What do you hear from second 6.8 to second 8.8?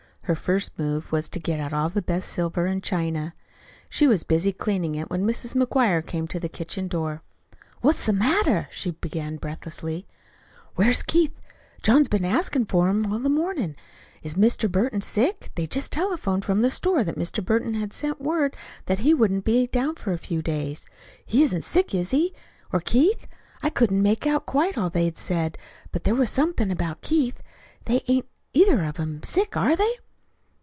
door. "What's the matter?"